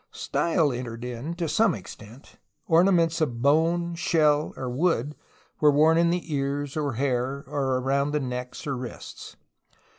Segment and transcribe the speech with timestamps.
[0.11, 2.39] Style entered in to some extent.
[2.65, 5.15] Orna ments of bone, shell, or wood
[5.59, 9.35] were worn in the ears or hair or around the neck or wrists.